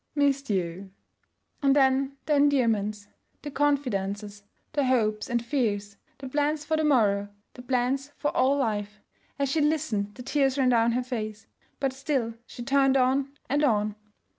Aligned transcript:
'Missed 0.15 0.49
you!' 0.49 0.89
And 1.61 1.75
then 1.75 2.17
the 2.25 2.33
endearments, 2.33 3.07
the 3.43 3.51
confidences, 3.51 4.41
the 4.73 4.83
hopes 4.85 5.29
and 5.29 5.45
fears, 5.45 5.95
the 6.17 6.27
plans 6.27 6.65
for 6.65 6.75
the 6.75 6.83
morrow, 6.83 7.29
the 7.53 7.61
plans 7.61 8.09
for 8.17 8.35
all 8.35 8.57
life. 8.57 8.99
As 9.37 9.47
she 9.51 9.61
listened, 9.61 10.15
the 10.15 10.23
tears 10.23 10.57
ran 10.57 10.69
down 10.69 10.93
her 10.93 11.03
face, 11.03 11.45
but 11.79 11.93
still 11.93 12.33
she 12.47 12.63
turned 12.63 12.97
on 12.97 13.31
and 13.47 13.63
on. 13.63 13.93